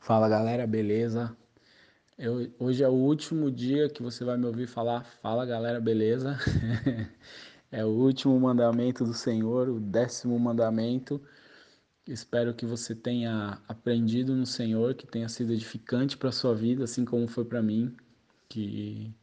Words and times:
Fala 0.00 0.28
galera, 0.28 0.66
beleza? 0.66 1.36
Eu, 2.18 2.52
hoje 2.58 2.82
é 2.82 2.88
o 2.88 2.92
último 2.92 3.52
dia 3.52 3.88
que 3.88 4.02
você 4.02 4.24
vai 4.24 4.36
me 4.36 4.46
ouvir 4.46 4.66
falar. 4.66 5.04
Fala 5.22 5.46
galera, 5.46 5.80
beleza? 5.80 6.36
é 7.70 7.84
o 7.84 7.90
último 7.90 8.38
mandamento 8.40 9.04
do 9.04 9.14
Senhor, 9.14 9.68
o 9.68 9.78
décimo 9.78 10.36
mandamento. 10.40 11.22
Espero 12.04 12.52
que 12.52 12.66
você 12.66 12.96
tenha 12.96 13.62
aprendido 13.68 14.34
no 14.34 14.44
Senhor, 14.44 14.94
que 14.94 15.06
tenha 15.06 15.28
sido 15.28 15.52
edificante 15.52 16.16
para 16.16 16.32
sua 16.32 16.52
vida, 16.52 16.82
assim 16.82 17.04
como 17.04 17.28
foi 17.28 17.44
para 17.44 17.62
mim. 17.62 17.96
Que 18.48 19.14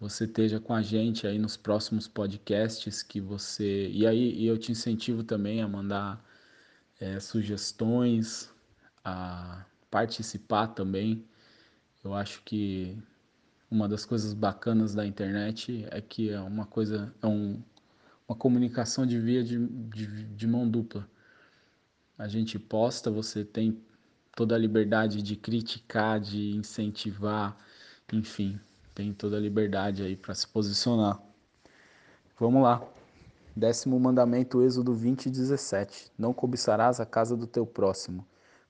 você 0.00 0.24
esteja 0.24 0.58
com 0.58 0.74
a 0.74 0.80
gente 0.80 1.26
aí 1.26 1.38
nos 1.38 1.58
próximos 1.58 2.08
podcasts, 2.08 3.02
que 3.02 3.20
você. 3.20 3.88
E 3.90 4.06
aí 4.06 4.34
e 4.34 4.46
eu 4.46 4.56
te 4.58 4.72
incentivo 4.72 5.22
também 5.22 5.60
a 5.62 5.68
mandar 5.68 6.24
é, 6.98 7.20
sugestões, 7.20 8.50
a 9.04 9.64
participar 9.90 10.68
também. 10.68 11.24
Eu 12.02 12.14
acho 12.14 12.42
que 12.44 12.96
uma 13.70 13.86
das 13.88 14.06
coisas 14.06 14.32
bacanas 14.32 14.94
da 14.94 15.06
internet 15.06 15.86
é 15.90 16.00
que 16.00 16.30
é 16.30 16.40
uma 16.40 16.64
coisa, 16.66 17.14
é 17.22 17.26
um, 17.26 17.62
uma 18.26 18.36
comunicação 18.36 19.06
de 19.06 19.20
via 19.20 19.44
de, 19.44 19.58
de, 19.66 20.24
de 20.24 20.46
mão 20.46 20.68
dupla. 20.68 21.06
A 22.18 22.26
gente 22.28 22.58
posta, 22.58 23.10
você 23.10 23.44
tem 23.44 23.78
toda 24.34 24.54
a 24.54 24.58
liberdade 24.58 25.22
de 25.22 25.36
criticar, 25.36 26.20
de 26.20 26.56
incentivar, 26.56 27.56
enfim, 28.12 28.58
tem 29.00 29.14
toda 29.14 29.38
a 29.38 29.40
liberdade 29.40 30.02
aí 30.02 30.14
para 30.14 30.34
se 30.34 30.46
posicionar. 30.46 31.18
Vamos 32.38 32.62
lá. 32.62 32.86
Décimo 33.56 33.98
mandamento, 33.98 34.62
Êxodo 34.62 34.92
20, 34.92 35.30
17. 35.30 36.12
Não 36.18 36.34
cobiçarás 36.34 37.00
a 37.00 37.06
casa 37.06 37.34
do 37.34 37.46
teu 37.46 37.64
próximo. 37.64 38.26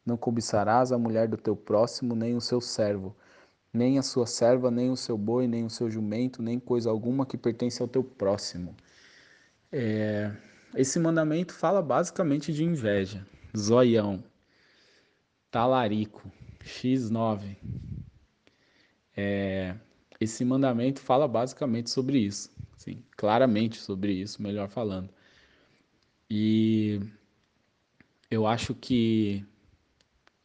Não 0.06 0.16
cobiçarás 0.16 0.92
a 0.92 0.98
mulher 0.98 1.26
do 1.26 1.36
teu 1.36 1.56
próximo, 1.56 2.14
nem 2.14 2.36
o 2.36 2.40
seu 2.40 2.60
servo, 2.60 3.14
nem 3.72 3.98
a 3.98 4.02
sua 4.02 4.24
serva, 4.24 4.70
nem 4.70 4.90
o 4.90 4.96
seu 4.96 5.18
boi, 5.18 5.48
nem 5.48 5.64
o 5.64 5.70
seu 5.70 5.90
jumento, 5.90 6.42
nem 6.42 6.60
coisa 6.60 6.88
alguma 6.88 7.26
que 7.26 7.36
pertence 7.36 7.82
ao 7.82 7.88
teu 7.88 8.04
próximo. 8.04 8.76
É, 9.72 10.32
esse 10.76 10.98
mandamento 11.00 11.52
fala 11.52 11.82
basicamente 11.82 12.52
de 12.52 12.64
inveja, 12.64 13.26
zoião, 13.56 14.22
talarico, 15.50 16.30
x9. 16.64 17.56
É, 19.16 19.74
esse 20.20 20.44
mandamento 20.44 21.00
fala 21.00 21.26
basicamente 21.26 21.88
sobre 21.88 22.18
isso, 22.18 22.50
sim, 22.76 23.02
claramente 23.16 23.78
sobre 23.78 24.12
isso, 24.12 24.42
melhor 24.42 24.68
falando. 24.68 25.08
E 26.28 27.00
eu 28.30 28.46
acho 28.46 28.74
que 28.74 29.44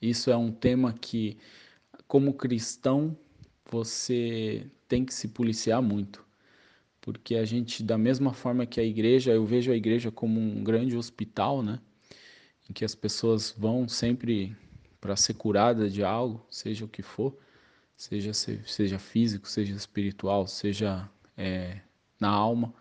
isso 0.02 0.32
é 0.32 0.38
um 0.38 0.52
tema 0.52 0.94
que, 0.94 1.38
como 2.08 2.34
cristão, 2.34 3.16
você 3.70 4.66
tem 4.88 5.04
que 5.04 5.14
se 5.14 5.28
policiar 5.28 5.82
muito. 5.82 6.26
Porque 7.02 7.36
a 7.36 7.46
gente, 7.46 7.84
da 7.84 7.98
mesma 7.98 8.34
forma 8.34 8.66
que 8.66 8.80
a 8.80 8.84
igreja, 8.84 9.32
eu 9.32 9.46
vejo 9.46 9.72
a 9.72 9.76
igreja 9.76 10.12
como 10.12 10.40
um 10.40 10.64
grande 10.64 10.98
hospital, 10.98 11.62
né? 11.62 11.80
Em 12.68 12.74
que 12.74 12.84
as 12.84 12.96
pessoas 12.96 13.54
vão 13.56 13.88
sempre 13.88 14.56
para 15.00 15.16
ser 15.16 15.36
curadas 15.36 15.94
de 15.94 16.04
algo, 16.04 16.44
seja 16.50 16.86
o 16.86 16.88
que 16.88 17.04
for, 17.04 17.38
seja, 17.96 18.34
seja 18.34 19.00
físico, 19.00 19.48
seja 19.48 19.74
espiritual, 19.74 20.48
seja 20.48 21.10
é, 21.38 21.80
na 22.20 22.30
alma, 22.30 22.74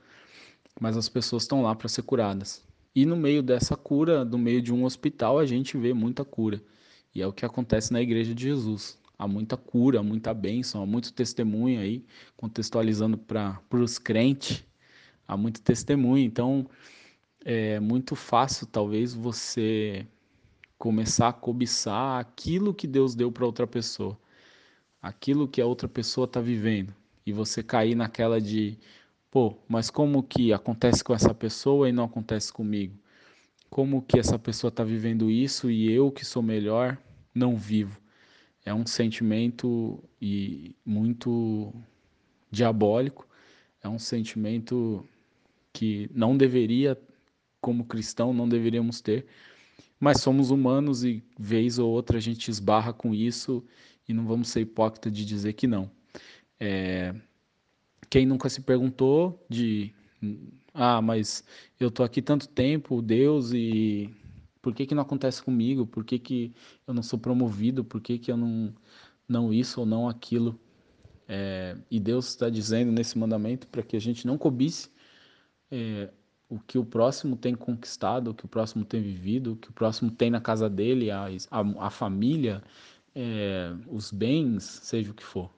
mas 0.81 0.97
as 0.97 1.09
pessoas 1.09 1.45
estão 1.45 1.63
lá 1.63 1.75
para 1.75 1.89
ser 1.89 2.03
curadas. 2.03 2.63
E 2.95 3.05
no 3.05 3.17
meio 3.17 3.43
dessa 3.43 3.77
cura, 3.77 4.25
no 4.25 4.39
meio 4.39 4.63
de 4.63 4.73
um 4.73 4.85
hospital, 4.85 5.39
a 5.39 5.47
gente 5.47 5.77
vê 5.77 5.93
muita 5.93 6.25
cura. 6.25 6.63
E 7.15 7.21
é 7.23 7.27
o 7.27 7.33
que 7.33 7.45
acontece 7.45 7.93
na 7.93 8.01
igreja 8.01 8.35
de 8.35 8.45
Jesus. 8.45 8.99
Há 9.19 9.27
muita 9.29 9.57
cura, 9.57 10.03
muita 10.03 10.35
bênção, 10.35 10.83
há 10.83 10.87
muito 10.87 11.13
testemunho 11.13 11.81
aí, 11.81 12.05
contextualizando 12.37 13.17
para 13.17 13.61
os 13.73 13.99
crentes, 13.99 14.65
há 15.27 15.37
muito 15.37 15.61
testemunho. 15.63 16.25
Então, 16.25 16.69
é 17.45 17.79
muito 17.79 18.17
fácil, 18.17 18.67
talvez, 18.67 19.15
você 19.15 20.07
começar 20.79 21.29
a 21.29 21.33
cobiçar 21.33 22.21
aquilo 22.21 22.75
que 22.75 22.87
Deus 22.87 23.15
deu 23.15 23.31
para 23.31 23.47
outra 23.47 23.67
pessoa, 23.67 24.19
aquilo 25.05 25.49
que 25.49 25.61
a 25.61 25.67
outra 25.67 25.89
pessoa 25.89 26.25
está 26.25 26.41
vivendo, 26.41 26.95
e 27.27 27.33
você 27.33 27.63
cair 27.63 27.95
naquela 27.95 28.41
de, 28.41 28.79
pô, 29.31 29.57
mas 29.69 29.91
como 29.91 30.23
que 30.23 30.53
acontece 30.53 31.05
com 31.05 31.15
essa 31.15 31.35
pessoa 31.35 31.89
e 31.89 31.93
não 31.93 32.05
acontece 32.05 32.53
comigo? 32.53 32.99
como 33.75 34.01
que 34.03 34.21
essa 34.21 34.39
pessoa 34.39 34.69
está 34.69 34.85
vivendo 34.85 35.29
isso 35.29 35.69
e 35.69 35.91
eu 35.91 36.09
que 36.09 36.25
sou 36.25 36.41
melhor 36.41 36.97
não 37.35 37.57
vivo. 37.57 38.01
É 38.65 38.73
um 38.73 38.87
sentimento 38.87 40.01
e 40.23 40.77
muito 40.87 41.75
diabólico, 42.53 43.27
é 43.83 43.89
um 43.89 43.99
sentimento 43.99 45.05
que 45.73 46.09
não 46.15 46.37
deveria, 46.37 46.97
como 47.61 47.85
cristão, 47.85 48.33
não 48.33 48.49
deveríamos 48.49 49.01
ter, 49.01 49.27
mas 49.99 50.21
somos 50.21 50.53
humanos 50.53 51.03
e 51.03 51.21
vez 51.37 51.77
ou 51.77 51.91
outra 51.91 52.19
a 52.19 52.21
gente 52.21 52.53
esbarra 52.53 52.93
com 52.93 53.13
isso 53.13 53.65
e 54.09 54.13
não 54.13 54.27
vamos 54.27 54.49
ser 54.49 54.61
hipócrita 54.61 55.11
de 55.11 55.25
dizer 55.25 55.53
que 55.55 55.67
não. 55.67 55.91
É... 56.59 57.15
Quem 58.11 58.27
nunca 58.27 58.49
se 58.49 58.61
perguntou 58.61 59.45
de 59.49 59.93
ah, 60.73 61.01
mas 61.01 61.45
eu 61.79 61.91
tô 61.91 62.03
aqui 62.03 62.21
tanto 62.21 62.49
tempo, 62.49 63.01
Deus, 63.01 63.53
e 63.53 64.11
por 64.61 64.75
que 64.75 64.87
que 64.87 64.95
não 64.95 65.03
acontece 65.03 65.43
comigo? 65.43 65.87
Por 65.87 66.05
que 66.05 66.19
que 66.19 66.53
eu 66.87 66.93
não 66.93 67.03
sou 67.03 67.19
promovido? 67.19 67.85
Por 67.85 68.01
que 68.01 68.19
que 68.19 68.33
eu 68.33 68.37
não, 68.37 68.75
não 69.29 69.53
isso 69.53 69.81
ou 69.81 69.87
não 69.87 70.09
aquilo? 70.09 70.59
É, 71.29 71.77
e 71.91 72.01
Deus 72.01 72.29
está 72.29 72.51
dizendo 72.51 72.91
nesse 72.91 73.17
mandamento 73.19 73.67
para 73.69 73.83
que 73.83 73.97
a 73.97 74.01
gente 74.01 74.27
não 74.27 74.37
cobice 74.37 74.91
é, 75.71 76.11
o 76.49 76.59
que 76.59 76.77
o 76.79 76.85
próximo 76.85 77.37
tem 77.37 77.55
conquistado, 77.55 78.31
o 78.31 78.35
que 78.35 78.45
o 78.45 78.49
próximo 78.49 78.85
tem 78.85 79.01
vivido, 79.01 79.53
o 79.53 79.57
que 79.57 79.71
o 79.71 79.73
próximo 79.73 80.11
tem 80.11 80.31
na 80.31 80.41
casa 80.41 80.69
dele, 80.69 81.11
a, 81.11 81.27
a, 81.51 81.87
a 81.87 81.91
família, 81.91 82.63
é, 83.15 83.75
os 83.89 84.11
bens, 84.11 84.65
seja 84.65 85.11
o 85.11 85.15
que 85.15 85.25
for. 85.25 85.51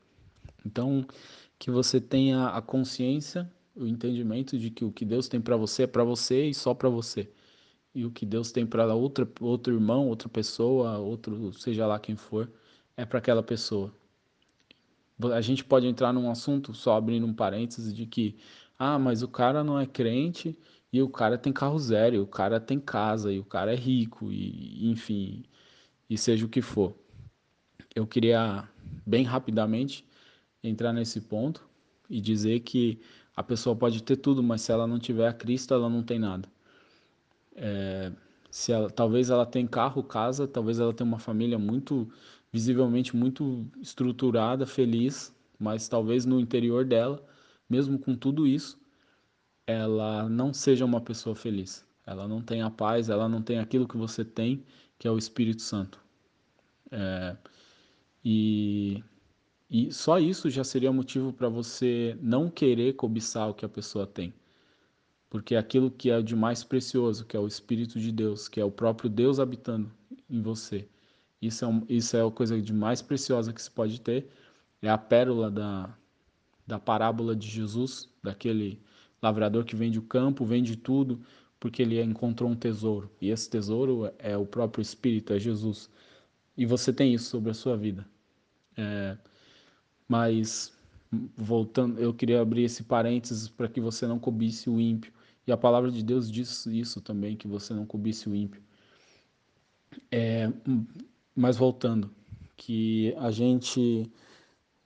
Então, 0.65 1.07
que 1.59 1.71
você 1.71 2.01
tenha 2.01 2.49
a 2.49 2.63
consciência 2.63 3.51
o 3.77 3.87
entendimento 3.87 4.59
de 4.59 4.71
que 4.71 4.85
o 4.85 4.91
que 4.91 5.05
Deus 5.05 5.29
tem 5.29 5.41
para 5.41 5.57
você 5.57 5.83
é 5.85 5.87
para 5.87 6.03
você 6.05 6.47
e 6.49 6.55
só 6.55 6.75
para 6.75 6.89
você. 6.89 7.31
E 7.95 8.05
o 8.05 8.11
que 8.11 8.27
Deus 8.27 8.51
tem 8.53 8.67
para 8.67 8.95
outra 8.95 9.29
outro 9.41 9.75
irmão, 9.75 10.09
outra 10.09 10.29
pessoa, 10.29 10.99
outro, 10.99 11.53
seja 11.55 11.87
lá 11.87 11.99
quem 11.99 12.17
for, 12.17 12.51
é 12.97 13.05
para 13.05 13.19
aquela 13.19 13.43
pessoa. 13.43 13.95
A 15.35 15.41
gente 15.41 15.65
pode 15.65 15.87
entrar 15.87 16.13
num 16.13 16.31
assunto 16.31 16.75
só 16.75 16.97
abrindo 16.97 17.27
um 17.27 17.35
parênteses 17.35 17.95
de 17.95 18.07
que 18.07 18.37
ah, 18.79 18.99
mas 18.99 19.23
o 19.23 19.29
cara 19.29 19.65
não 19.65 19.79
é 19.79 19.87
crente 19.87 20.59
e 20.93 21.03
o 21.03 21.09
cara 21.09 21.39
tem 21.39 21.53
carro 21.53 21.79
zero, 21.79 22.17
e 22.17 22.19
o 22.19 22.27
cara 22.27 22.61
tem 22.61 22.79
casa 22.81 23.33
e 23.33 23.39
o 23.39 23.45
cara 23.45 23.73
é 23.73 23.77
rico 23.77 24.33
e 24.33 24.89
enfim, 24.91 25.45
e 26.09 26.19
seja 26.19 26.47
o 26.47 26.49
que 26.49 26.63
for. 26.63 26.95
Eu 27.97 28.07
queria 28.07 28.69
bem 29.07 29.25
rapidamente 29.25 30.05
entrar 30.63 30.93
nesse 30.93 31.19
ponto 31.19 31.67
e 32.11 32.21
dizer 32.21 32.61
que 32.61 33.01
a 33.35 33.43
pessoa 33.43 33.75
pode 33.75 34.03
ter 34.03 34.17
tudo, 34.17 34.43
mas 34.43 34.61
se 34.61 34.71
ela 34.71 34.87
não 34.87 34.99
tiver 34.99 35.27
a 35.27 35.33
Cristo, 35.33 35.73
ela 35.73 35.89
não 35.89 36.03
tem 36.03 36.19
nada. 36.19 36.47
É, 37.55 38.13
se 38.51 38.71
ela, 38.71 38.91
talvez 38.91 39.31
ela 39.31 39.47
tenha 39.47 39.67
carro, 39.67 40.03
casa, 40.03 40.47
talvez 40.47 40.79
ela 40.79 40.93
tenha 40.93 41.09
uma 41.09 41.19
família 41.19 41.59
muito, 41.59 42.07
visivelmente 42.53 43.17
muito 43.17 43.67
estruturada, 43.81 44.67
feliz, 44.67 45.35
mas 45.59 45.89
talvez 45.89 46.27
no 46.27 46.39
interior 46.39 46.85
dela, 46.85 47.27
mesmo 47.67 47.99
com 47.99 48.15
tudo 48.15 48.47
isso, 48.47 48.79
ela 49.67 50.29
não 50.29 50.53
seja 50.53 50.85
uma 50.85 51.01
pessoa 51.01 51.35
feliz. 51.35 51.83
Ela 52.07 52.29
não 52.29 52.43
tem 52.43 52.61
a 52.61 52.69
paz, 52.71 53.09
ela 53.09 53.27
não 53.27 53.41
tem 53.41 53.59
aquilo 53.59 53.89
que 53.89 53.97
você 53.97 54.23
tem, 54.23 54.63
que 54.99 55.09
é 55.09 55.11
o 55.11 55.17
Espírito 55.17 55.63
Santo. 55.63 55.99
É, 56.91 57.37
e 58.29 59.05
e 59.71 59.93
só 59.93 60.19
isso 60.19 60.49
já 60.49 60.65
seria 60.65 60.93
motivo 60.93 61.33
para 61.33 61.49
você 61.49 62.17
não 62.21 62.51
querer 62.51 62.95
cobiçar 62.95 63.51
o 63.51 63.55
que 63.55 63.65
a 63.65 63.69
pessoa 63.69 64.07
tem. 64.07 64.33
Porque 65.29 65.57
aquilo 65.57 65.91
que 65.91 66.11
é 66.11 66.23
de 66.23 66.37
mais 66.37 66.63
precioso, 66.65 67.25
que 67.27 67.37
é 67.37 67.41
o 67.41 67.47
Espírito 67.49 67.99
de 68.01 68.13
Deus, 68.13 68.49
que 68.49 68.61
é 68.61 68.65
o 68.65 68.71
próprio 68.71 69.11
Deus 69.11 69.41
habitando 69.41 69.91
em 70.31 70.41
você, 70.41 70.89
isso 71.43 71.65
é, 71.65 71.69
um, 71.69 71.85
isso 71.89 72.17
é 72.17 72.27
a 72.27 72.31
coisa 72.31 72.61
de 72.61 72.73
mais 72.73 73.03
preciosa 73.03 73.53
que 73.53 73.61
se 73.63 73.71
pode 73.71 74.01
ter. 74.01 74.29
É 74.83 74.89
a 74.89 74.99
pérola 74.99 75.51
da, 75.51 75.97
da 76.67 76.79
parábola 76.79 77.35
de 77.37 77.49
Jesus, 77.49 78.09
daquele 78.23 78.81
lavrador 79.23 79.65
que 79.65 79.77
vende 79.77 79.99
o 79.99 80.03
campo, 80.03 80.45
vende 80.45 80.77
tudo, 80.77 81.21
porque 81.61 81.83
ele 81.83 82.01
encontrou 82.03 82.51
um 82.51 82.57
tesouro. 82.57 83.11
E 83.21 83.31
esse 83.31 83.51
tesouro 83.51 84.13
é 84.19 84.37
o 84.37 84.47
próprio 84.47 84.83
Espírito, 84.83 85.33
é 85.33 85.39
Jesus. 85.39 85.91
E 86.57 86.65
você 86.67 86.93
tem 86.93 87.15
isso 87.15 87.31
sobre 87.31 87.51
a 87.51 87.55
sua 87.55 87.77
vida. 87.77 88.07
É, 88.77 89.17
mas 90.09 90.73
voltando, 91.37 91.99
eu 91.99 92.13
queria 92.13 92.41
abrir 92.41 92.65
esse 92.65 92.83
parênteses 92.83 93.49
para 93.49 93.69
que 93.69 93.81
você 93.81 94.07
não 94.07 94.19
cobisse 94.19 94.69
o 94.69 94.81
ímpio. 94.81 95.13
E 95.47 95.53
a 95.53 95.57
palavra 95.57 95.91
de 95.91 96.03
Deus 96.03 96.31
diz 96.31 96.67
isso 96.67 97.01
também, 97.01 97.37
que 97.37 97.47
você 97.47 97.73
não 97.73 97.87
cobisse 97.87 98.29
o 98.29 98.35
ímpio. 98.35 98.61
É, 100.11 100.53
mas 101.35 101.57
voltando, 101.57 102.11
que 102.57 103.15
a 103.19 103.31
gente 103.31 104.11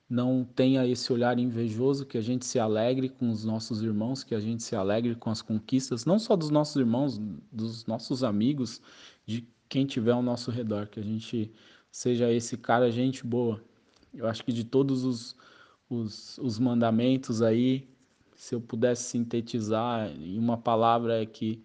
não 0.08 0.44
tenha 0.44 0.84
esse 0.86 1.12
olhar 1.12 1.38
invejoso, 1.38 2.04
que 2.04 2.18
a 2.18 2.20
gente 2.20 2.44
se 2.44 2.58
alegre 2.58 3.08
com 3.08 3.30
os 3.30 3.44
nossos 3.44 3.80
irmãos, 3.80 4.24
que 4.24 4.34
a 4.34 4.40
gente 4.40 4.62
se 4.62 4.74
alegre 4.74 5.14
com 5.14 5.30
as 5.30 5.40
conquistas, 5.40 6.04
não 6.04 6.18
só 6.18 6.34
dos 6.34 6.50
nossos 6.50 6.76
irmãos, 6.76 7.16
dos 7.50 7.86
nossos 7.86 8.24
amigos, 8.24 8.82
de 9.24 9.48
quem 9.68 9.86
tiver 9.86 10.10
ao 10.10 10.22
nosso 10.22 10.50
redor, 10.50 10.88
que 10.88 10.98
a 10.98 11.02
gente 11.02 11.52
seja 11.92 12.30
esse 12.32 12.56
cara 12.56 12.90
gente 12.90 13.24
boa. 13.24 13.62
Eu 14.14 14.26
acho 14.26 14.44
que 14.44 14.52
de 14.52 14.64
todos 14.64 15.04
os, 15.04 15.36
os, 15.88 16.38
os 16.38 16.58
mandamentos 16.58 17.42
aí, 17.42 17.88
se 18.34 18.54
eu 18.54 18.60
pudesse 18.60 19.04
sintetizar 19.04 20.10
em 20.10 20.38
uma 20.38 20.56
palavra 20.58 21.22
é 21.22 21.26
que 21.26 21.62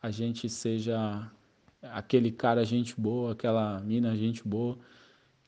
a 0.00 0.10
gente 0.10 0.48
seja 0.48 1.30
aquele 1.82 2.30
cara 2.32 2.64
gente 2.64 2.98
boa, 2.98 3.32
aquela 3.32 3.80
mina 3.80 4.16
gente 4.16 4.46
boa, 4.46 4.78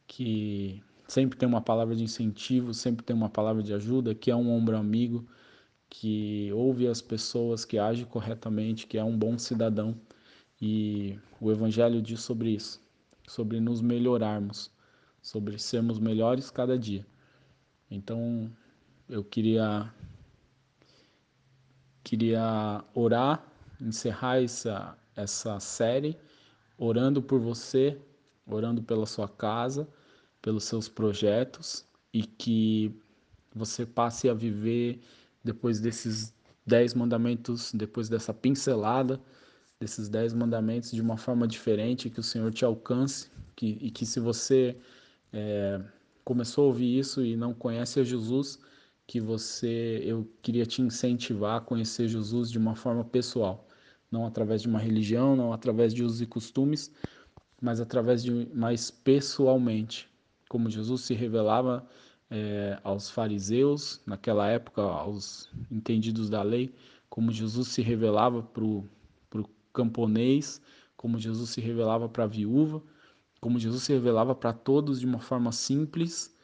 que 0.06 0.82
sempre 1.08 1.38
tem 1.38 1.48
uma 1.48 1.60
palavra 1.60 1.94
de 1.94 2.04
incentivo, 2.04 2.74
sempre 2.74 3.04
tem 3.04 3.14
uma 3.14 3.28
palavra 3.28 3.62
de 3.62 3.72
ajuda, 3.72 4.14
que 4.14 4.30
é 4.30 4.36
um 4.36 4.50
ombro 4.50 4.76
amigo, 4.76 5.26
que 5.88 6.50
ouve 6.52 6.86
as 6.88 7.00
pessoas, 7.00 7.64
que 7.64 7.78
age 7.78 8.04
corretamente, 8.04 8.86
que 8.86 8.98
é 8.98 9.04
um 9.04 9.16
bom 9.16 9.38
cidadão. 9.38 9.96
E 10.60 11.18
o 11.40 11.50
Evangelho 11.50 12.00
diz 12.02 12.20
sobre 12.20 12.50
isso, 12.50 12.80
sobre 13.28 13.60
nos 13.60 13.80
melhorarmos, 13.80 14.70
sobre 15.26 15.58
sermos 15.58 15.98
melhores 15.98 16.52
cada 16.52 16.78
dia. 16.78 17.04
Então, 17.90 18.48
eu 19.08 19.24
queria 19.24 19.92
queria 22.04 22.84
orar, 22.94 23.44
encerrar 23.80 24.40
essa 24.40 24.96
essa 25.16 25.58
série 25.58 26.16
orando 26.78 27.20
por 27.20 27.40
você, 27.40 27.98
orando 28.46 28.80
pela 28.84 29.04
sua 29.04 29.28
casa, 29.28 29.88
pelos 30.40 30.62
seus 30.62 30.88
projetos 30.88 31.84
e 32.12 32.22
que 32.22 32.94
você 33.52 33.84
passe 33.84 34.28
a 34.28 34.34
viver 34.34 35.00
depois 35.42 35.80
desses 35.80 36.32
dez 36.64 36.94
mandamentos, 36.94 37.72
depois 37.72 38.08
dessa 38.08 38.32
pincelada 38.32 39.20
desses 39.80 40.08
dez 40.08 40.32
mandamentos 40.32 40.92
de 40.92 41.02
uma 41.02 41.16
forma 41.16 41.48
diferente, 41.48 42.08
que 42.10 42.20
o 42.20 42.22
Senhor 42.22 42.52
te 42.52 42.64
alcance 42.64 43.28
que, 43.56 43.78
e 43.80 43.90
que 43.90 44.06
se 44.06 44.20
você 44.20 44.76
é, 45.36 45.78
começou 46.24 46.64
a 46.64 46.66
ouvir 46.68 46.98
isso 46.98 47.22
e 47.22 47.36
não 47.36 47.52
conhece 47.52 48.00
a 48.00 48.04
Jesus, 48.04 48.58
que 49.06 49.20
você, 49.20 50.02
eu 50.02 50.26
queria 50.40 50.64
te 50.64 50.80
incentivar 50.80 51.58
a 51.58 51.60
conhecer 51.60 52.08
Jesus 52.08 52.50
de 52.50 52.58
uma 52.58 52.74
forma 52.74 53.04
pessoal, 53.04 53.68
não 54.10 54.24
através 54.26 54.62
de 54.62 54.68
uma 54.68 54.78
religião, 54.78 55.36
não 55.36 55.52
através 55.52 55.92
de 55.92 56.02
usos 56.02 56.22
e 56.22 56.26
costumes, 56.26 56.90
mas 57.60 57.80
através 57.80 58.22
de 58.24 58.48
mais 58.54 58.90
pessoalmente, 58.90 60.08
como 60.48 60.70
Jesus 60.70 61.02
se 61.02 61.12
revelava 61.12 61.86
é, 62.30 62.78
aos 62.82 63.10
fariseus 63.10 64.00
naquela 64.06 64.48
época, 64.48 64.80
aos 64.80 65.50
entendidos 65.70 66.30
da 66.30 66.42
lei, 66.42 66.74
como 67.10 67.30
Jesus 67.30 67.68
se 67.68 67.82
revelava 67.82 68.42
para 68.42 68.64
o 68.64 68.88
camponês, 69.72 70.62
como 70.96 71.18
Jesus 71.18 71.50
se 71.50 71.60
revelava 71.60 72.08
para 72.08 72.24
a 72.24 72.26
viúva, 72.26 72.82
como 73.46 73.60
Jesus 73.60 73.84
se 73.84 73.92
revelava 73.92 74.34
para 74.34 74.52
todos 74.52 74.98
de 74.98 75.06
uma 75.06 75.20
forma 75.20 75.52
simples, 75.52 76.36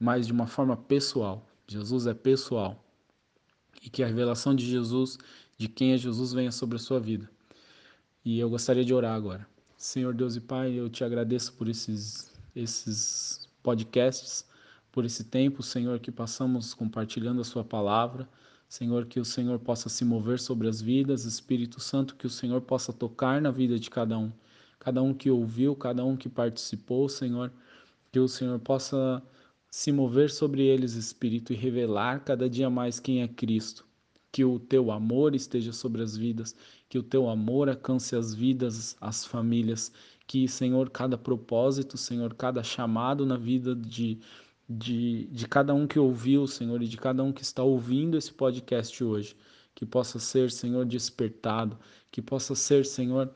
mas 0.00 0.26
de 0.26 0.32
uma 0.32 0.48
forma 0.48 0.76
pessoal. 0.76 1.46
Jesus 1.64 2.08
é 2.08 2.12
pessoal. 2.12 2.84
E 3.80 3.88
que 3.88 4.02
a 4.02 4.06
revelação 4.08 4.52
de 4.52 4.66
Jesus, 4.66 5.16
de 5.56 5.68
quem 5.68 5.92
é 5.92 5.96
Jesus, 5.96 6.32
venha 6.32 6.50
sobre 6.50 6.74
a 6.74 6.80
sua 6.80 6.98
vida. 6.98 7.30
E 8.24 8.40
eu 8.40 8.50
gostaria 8.50 8.84
de 8.84 8.92
orar 8.92 9.14
agora. 9.14 9.46
Senhor 9.76 10.12
Deus 10.12 10.34
e 10.34 10.40
Pai, 10.40 10.72
eu 10.72 10.90
te 10.90 11.04
agradeço 11.04 11.52
por 11.52 11.68
esses, 11.68 12.32
esses 12.56 13.48
podcasts, 13.62 14.44
por 14.90 15.04
esse 15.04 15.22
tempo, 15.22 15.62
Senhor, 15.62 16.00
que 16.00 16.10
passamos 16.10 16.74
compartilhando 16.74 17.42
a 17.42 17.44
Sua 17.44 17.62
palavra. 17.62 18.28
Senhor, 18.68 19.06
que 19.06 19.20
o 19.20 19.24
Senhor 19.24 19.60
possa 19.60 19.88
se 19.88 20.04
mover 20.04 20.40
sobre 20.40 20.66
as 20.66 20.82
vidas, 20.82 21.24
Espírito 21.24 21.78
Santo, 21.78 22.16
que 22.16 22.26
o 22.26 22.30
Senhor 22.30 22.60
possa 22.60 22.92
tocar 22.92 23.40
na 23.40 23.52
vida 23.52 23.78
de 23.78 23.88
cada 23.88 24.18
um, 24.18 24.32
cada 24.80 25.02
um 25.02 25.14
que 25.14 25.30
ouviu, 25.30 25.76
cada 25.76 26.04
um 26.04 26.16
que 26.16 26.28
participou, 26.28 27.08
Senhor, 27.08 27.52
que 28.10 28.18
o 28.18 28.26
Senhor 28.26 28.58
possa 28.58 29.22
se 29.70 29.92
mover 29.92 30.30
sobre 30.30 30.62
eles, 30.62 30.94
Espírito, 30.94 31.52
e 31.52 31.56
revelar 31.56 32.24
cada 32.24 32.48
dia 32.48 32.68
mais 32.68 32.98
quem 32.98 33.22
é 33.22 33.28
Cristo. 33.28 33.86
Que 34.32 34.44
o 34.44 34.58
teu 34.58 34.90
amor 34.90 35.34
esteja 35.34 35.72
sobre 35.72 36.02
as 36.02 36.16
vidas, 36.16 36.56
que 36.88 36.98
o 36.98 37.02
teu 37.02 37.28
amor 37.28 37.68
alcance 37.68 38.16
as 38.16 38.34
vidas, 38.34 38.96
as 39.00 39.24
famílias, 39.24 39.92
que, 40.26 40.48
Senhor, 40.48 40.88
cada 40.90 41.18
propósito, 41.18 41.96
Senhor, 41.98 42.34
cada 42.34 42.62
chamado 42.62 43.26
na 43.26 43.36
vida 43.36 43.74
de, 43.74 44.18
de, 44.68 45.26
de 45.26 45.46
cada 45.46 45.74
um 45.74 45.86
que 45.86 45.98
ouviu, 45.98 46.46
Senhor, 46.46 46.82
e 46.82 46.88
de 46.88 46.96
cada 46.96 47.22
um 47.22 47.32
que 47.32 47.42
está 47.42 47.62
ouvindo 47.62 48.16
esse 48.16 48.32
podcast 48.32 49.02
hoje, 49.04 49.36
que 49.74 49.84
possa 49.84 50.18
ser, 50.18 50.50
Senhor, 50.50 50.86
despertado, 50.86 51.78
que 52.10 52.22
possa 52.22 52.54
ser, 52.54 52.86
Senhor, 52.86 53.30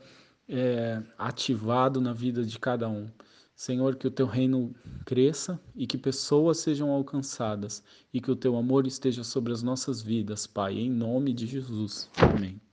é, 0.47 1.01
ativado 1.17 1.99
na 1.99 2.13
vida 2.13 2.43
de 2.43 2.59
cada 2.59 2.87
um. 2.87 3.09
Senhor, 3.55 3.95
que 3.95 4.05
o 4.05 4.11
teu 4.11 4.25
reino 4.25 4.75
cresça 5.05 5.59
e 5.73 5.87
que 5.87 5.97
pessoas 5.97 6.57
sejam 6.59 6.91
alcançadas 6.91 7.81
e 8.13 8.19
que 8.19 8.29
o 8.29 8.35
teu 8.35 8.57
amor 8.57 8.85
esteja 8.85 9.23
sobre 9.23 9.53
as 9.53 9.63
nossas 9.63 10.01
vidas, 10.01 10.45
Pai, 10.45 10.73
em 10.73 10.89
nome 10.89 11.33
de 11.33 11.47
Jesus. 11.47 12.09
Amém. 12.17 12.64